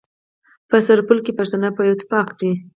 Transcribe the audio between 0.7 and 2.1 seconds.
سرپل کي پښتانه په يوه